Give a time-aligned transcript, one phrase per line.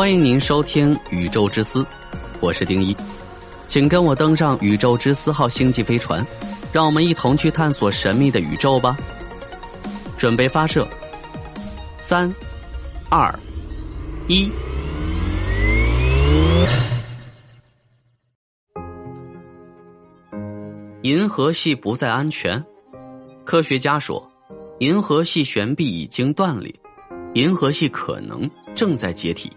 [0.00, 1.82] 欢迎您收听《宇宙之思》，
[2.40, 2.96] 我是丁一，
[3.66, 6.26] 请跟我登上宇宙之思号星际飞船，
[6.72, 8.96] 让我们一同去探索神秘的宇宙吧。
[10.16, 10.88] 准备发射，
[11.98, 12.34] 三、
[13.10, 13.38] 二、
[14.26, 14.50] 一。
[21.02, 22.64] 银河系不再安全，
[23.44, 24.26] 科学家说，
[24.78, 26.74] 银河系悬臂已经断裂，
[27.34, 29.52] 银河系可能正在解体。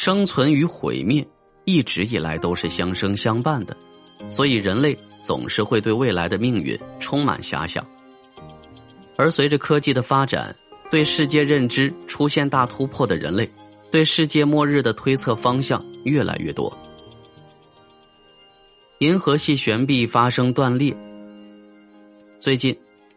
[0.00, 1.26] 生存与毁灭
[1.64, 3.76] 一直以来都是相生相伴的，
[4.28, 7.84] 所以人类总是会对未来的命运充满遐想。
[9.16, 10.54] 而随着科技的发展，
[10.88, 13.50] 对世界认知出现大突破的人类，
[13.90, 16.72] 对世界末日的推测方向越来越多。
[19.00, 20.96] 银河系悬臂发生断裂。
[22.38, 22.72] 最近，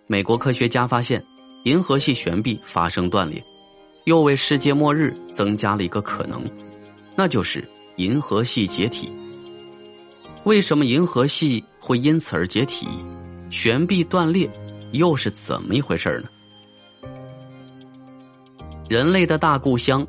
[0.07, 1.23] 美国科学家发现
[1.65, 3.39] 银河系悬臂发生断裂，
[4.05, 6.43] 又为世界末日增加了一个可能，
[7.15, 7.67] 那就是
[7.97, 9.11] 银河系解体。
[10.43, 12.87] 为什么银河系会因此而解体？
[13.49, 14.49] 悬臂断裂
[14.91, 17.09] 又是怎么一回事呢？
[18.89, 20.05] 人类的大故乡，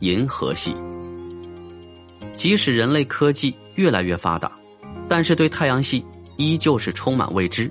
[0.00, 0.74] 银河系。
[2.34, 4.50] 即使人类科技越来越发达。
[5.08, 6.04] 但是对太阳系
[6.36, 7.70] 依旧是充满未知，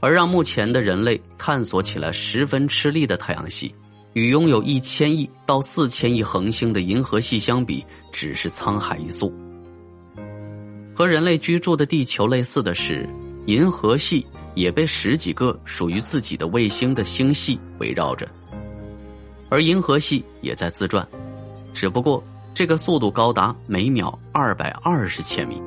[0.00, 3.74] 而让目前的人类探索起来十分吃力的太阳系，
[4.14, 9.32] 与拥有一千亿到四千亿恒星的银河系相比，只是沧海一粟。
[10.94, 13.08] 和人类居住的地球类似的是，
[13.46, 18.28] 银河系也被十几个属于自己的卫星的星系围绕着，
[19.48, 21.06] 而银河系也在自转，
[21.72, 25.60] 只不过这个速度高达每秒二百二十千米。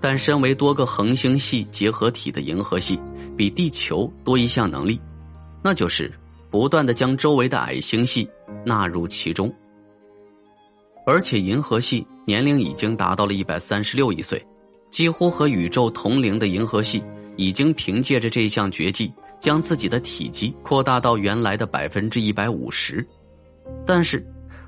[0.00, 2.98] 但身为多个恒星系结合体的银河系，
[3.36, 5.00] 比地球多一项能力，
[5.62, 6.12] 那就是
[6.50, 8.28] 不断的将周围的矮星系
[8.64, 9.52] 纳入其中。
[11.06, 14.44] 而且银河系年龄已经达到了一百三十六亿岁，
[14.90, 17.02] 几乎和宇宙同龄的银河系，
[17.36, 23.06] 已经凭借着这项绝技，将自己的体积扩大到原来的百分之一百五十。
[23.86, 24.26] 但是，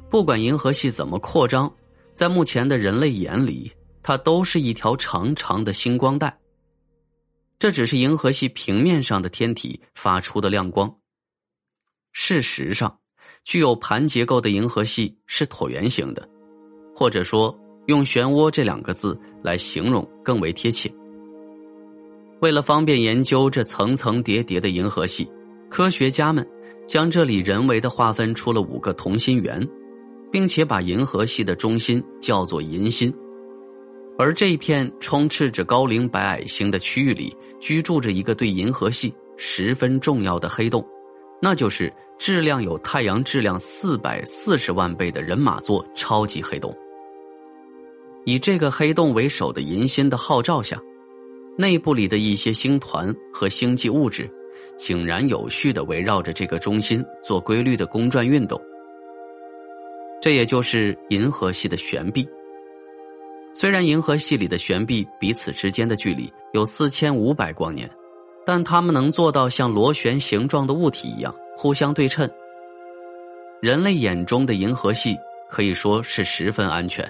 [0.08, 1.72] 不管银河系怎么扩张，
[2.14, 3.70] 在目前的人类眼里。
[4.02, 6.34] 它都是一条长长的星光带。
[7.58, 10.90] 这只是银河系平面上的天体发出的亮光。
[12.12, 12.98] 事实上，
[13.44, 16.28] 具有盘结构的银河系是椭圆形的，
[16.94, 17.56] 或者说
[17.86, 20.92] 用“漩涡”这两个字来形容更为贴切。
[22.40, 25.30] 为了方便研究这层层叠叠的银河系，
[25.68, 26.46] 科学家们
[26.86, 29.66] 将这里人为的划分出了五个同心圆，
[30.32, 33.12] 并且把银河系的中心叫做银心。
[34.18, 40.86] 而这一片充斥着高龄白矮星的区域里，居住着一个对银河系十分重要的黑洞，
[41.40, 46.76] 那就是质量有太阳质量四百四十万倍的人马座超级黑洞。
[48.26, 50.78] 以这个黑洞为首的银心的号召下，
[51.56, 54.30] 内部里的一些星团和星际物质，
[54.76, 58.60] 井然有序的围绕着这个中心做规律的公转运动。
[60.20, 62.28] 这也就是银河系的悬臂。
[63.54, 67.90] 虽然银河系里的悬臂彼此之间的距离有四千五百光年，
[68.44, 72.28] 但它们能做到像螺旋形状的物体一样互相对称。
[73.60, 75.16] 人类眼中的银河系
[75.50, 77.08] 可以说是十分安全，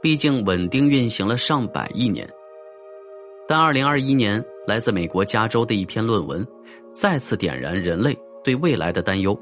[0.00, 2.28] 毕竟稳定运行了上百亿年。
[3.48, 6.46] 但二零二一年，来自美国加州的一篇论文，
[6.92, 9.38] 再次点燃人类对未来的担忧。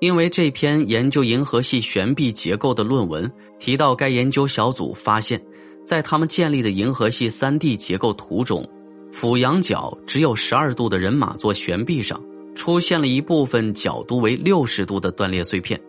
[0.00, 5.40] 因为这篇研究银河系悬臂结构的论文提到，该研究小组发现，
[5.86, 8.68] 在他们建立的银河系三 D 结构图中，
[9.12, 12.20] 俯仰角只有十二度的人马座悬臂上
[12.56, 15.80] 出现了一部分角度为六十度的断裂碎片。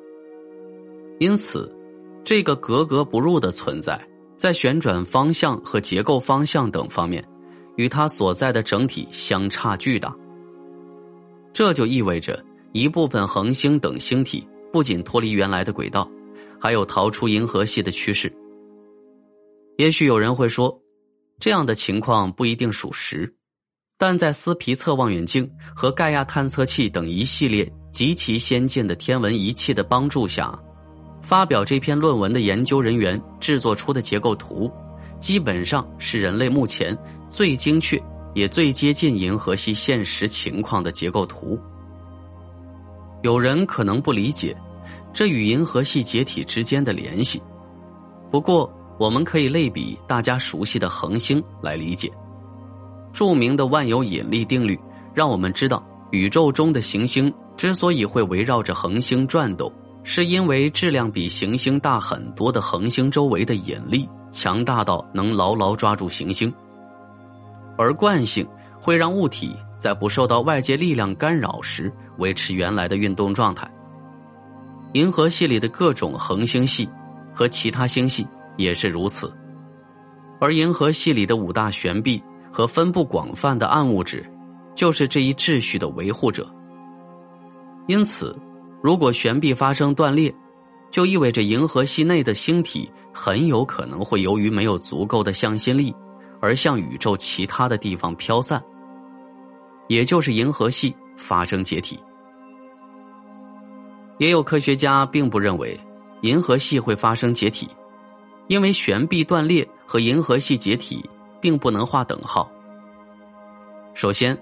[1.19, 1.73] 因此，
[2.23, 4.00] 这个格格不入的存在，
[4.38, 7.25] 在旋转方向和结构方向等方面，
[7.78, 10.13] 与它所在的整体相差巨大。
[11.53, 12.44] 这就意味着。
[12.75, 16.09] 一部分恒星等星体不仅脱离原来的轨道，
[16.59, 18.33] 还有逃出银河系的趋势。
[19.77, 20.75] 也许有人会说，
[21.44, 23.30] 这样的情况不一定属实，
[23.98, 30.57] 但在斯皮策望远镜和盖亚探测器等一系列极其先进的天文仪器的帮助下，
[31.22, 34.72] 发表这篇论文的研究人员制作出的结构图，
[35.19, 36.98] 基本上是人类目前
[37.28, 38.01] 最精确
[38.34, 41.60] 也最接近银河系现实情况的结构图。
[43.22, 44.56] 有人可能不理解，
[45.13, 47.44] 这与银河系解体之间的联系。
[48.31, 52.12] 不过，我们可以类比大家熟悉的恒星来理解。
[53.12, 54.80] 著名的万有引力定律
[55.13, 59.72] 让我们知道，宇宙中的行星之所以会围绕着恒星转动，
[60.04, 66.51] 是因为质量比行星大很多的恒星周围的引力强大到能牢牢抓住行星，
[67.78, 68.48] 而惯性
[68.80, 73.69] 会让物体在不受到外界力量干扰时维持原来的运动状态。
[74.94, 76.89] 银河系里的各种恒星系
[77.34, 79.33] 和其他星系也是如此，
[80.39, 82.21] 而银河系里的五大悬臂
[82.51, 84.29] 和分布广泛的暗物质。
[84.75, 86.51] 就是这一秩序的维护者。
[87.85, 88.35] 因此，
[88.81, 90.33] 如果悬臂发生断裂，
[90.89, 95.94] 就意味着银河系内的星体很有可能会由于没有足够的向心力，
[96.41, 98.59] 而向宇宙其他的地方飘散，
[99.88, 102.00] 也就是银河系发生解体。
[104.17, 105.79] 也有科学家并不认为
[106.21, 107.69] 银河系会发生解体，
[108.48, 111.04] 因为悬臂断裂和银河系解体
[111.42, 112.50] 并不能划等号。
[113.94, 114.38] 首先。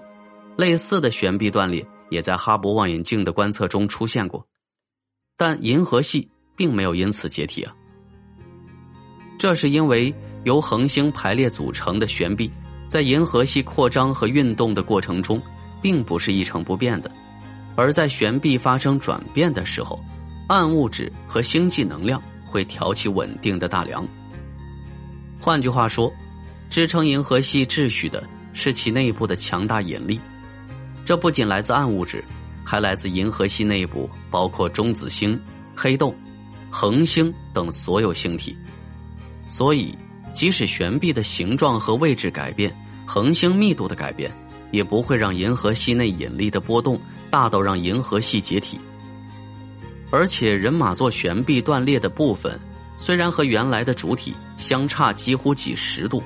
[0.54, 4.46] 类似的悬臂断裂也在哈勃望远镜的观测中出现过，
[5.34, 7.74] 但银河系并没有因此解体啊。
[9.38, 10.14] 这是因为
[10.44, 12.52] 由恒星排列组成的悬臂，
[12.86, 15.40] 在银河系扩张和运动的过程中，
[15.80, 17.10] 并不是一成不变的，
[17.74, 19.98] 而在悬臂发生转变的时候，
[20.48, 22.22] 暗物质和星际能量
[22.52, 24.06] 会挑起稳定的大梁。
[25.40, 26.12] 换句话说，
[26.68, 28.22] 支撑银河系秩序的
[28.52, 30.20] 是其内部的强大引力。
[31.04, 32.22] 这不仅来自暗物质，
[32.62, 35.40] 还来自银河系内部，包括中子星、
[35.74, 36.14] 黑洞、
[36.70, 38.56] 恒星等所有星体。
[39.46, 39.96] 所以，
[40.32, 42.72] 即使悬臂的形状和位置改变，
[43.06, 44.30] 恒星密度的改变，
[44.70, 47.00] 也不会让银河系内引力的波动
[47.30, 48.78] 大到让银河系解体。
[50.12, 52.56] 而且，人马座悬臂断裂的部分，
[52.96, 56.22] 虽然和原来的主体相差几乎几十度，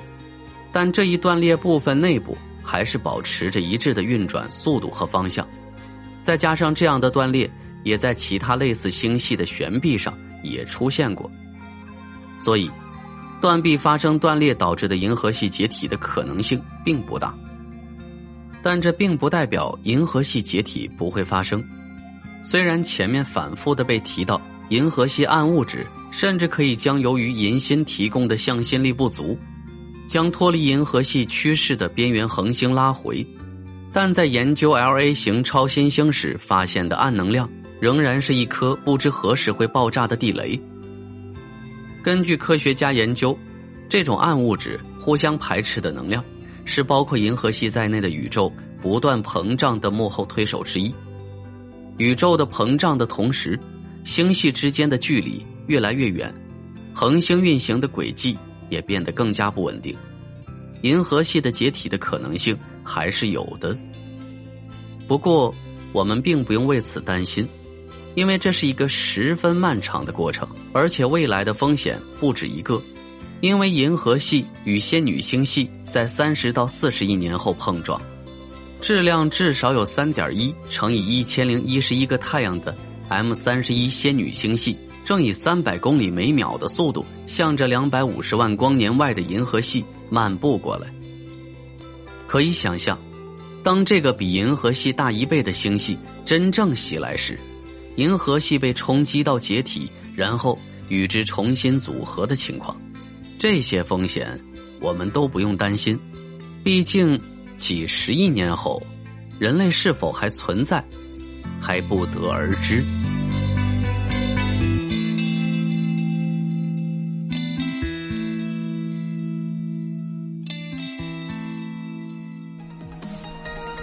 [0.71, 2.37] 但这一断裂部分内部。
[2.69, 5.47] 还是保持着一致的运转速度和方向，
[6.21, 7.49] 再加上这样的断裂，
[7.83, 10.13] 也在其他类似星系的悬臂上
[10.43, 11.31] 也出现过，
[12.37, 12.69] 所以
[13.39, 17.33] 断臂发生断裂导致的银河系解体的可能性并不大。
[18.61, 21.63] 但这并不代表银河系解体不会发生，
[22.43, 29.37] 虽然前面反复的被提到，银河系暗物质甚至可以将由于银心提供的向心力不足。
[30.07, 33.27] 将脱离银河系趋势的边缘恒星拉回，
[33.91, 37.49] 但在研究 L A 型超新星时发现的暗能量，
[37.81, 40.57] 仍然是一颗不知何时会爆炸的地雷。
[42.01, 43.37] 根据科学家研究，
[43.89, 46.23] 这种暗物质互相排斥的能量，
[46.63, 48.49] 是包括银河系在内的宇宙
[48.81, 50.93] 不断膨胀的幕后推手之一。
[51.97, 53.59] 宇宙的膨胀的同时，
[54.03, 56.33] 星系之间的距离越来越远，
[56.93, 58.37] 恒星运行的轨迹。
[58.69, 59.95] 也变得更加不稳定，
[60.81, 62.53] 银河系的解体的可能性
[62.83, 63.73] 还是有的。
[65.07, 65.55] 不过，
[65.93, 67.47] 我们并不用为此担心，
[68.13, 72.83] 因为这是一个十分漫长的过程，而且未来的风险不止一个。
[73.39, 78.01] 因为银河系与仙女星系在三十到四十亿年后碰撞，
[78.81, 82.75] 质量至少有三点一乘以一千零一十一个太阳的
[83.09, 84.77] M 三十一仙女星系。
[85.03, 90.93] 正以三百公里每秒的速度，向着两百五十万光年外的银河系漫步过来。
[92.27, 92.99] 可以想象，
[93.63, 97.39] 当这个比银河系大一倍的星系真正袭来时，
[97.95, 100.59] 银河系被冲击到解体，然后
[100.89, 102.75] 与之重新组合的情况。
[103.39, 104.37] 这些风险
[104.81, 105.97] 我们都不用担心，
[106.65, 107.17] 毕竟
[107.57, 108.81] 几十亿年后，
[109.39, 110.83] 人类是否还存在，
[111.59, 112.85] 还不得而知。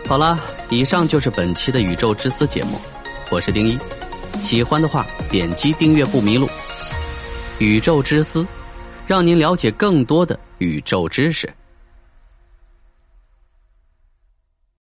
[0.07, 0.39] 好了，
[0.71, 2.79] 以上就是本期的宇宙之思节目，
[3.31, 3.79] 我是丁一，
[4.41, 6.49] 喜欢的话点击订阅不迷路。
[7.59, 8.47] 宇宙之思，
[9.07, 11.53] 让您了解更多的宇宙知识。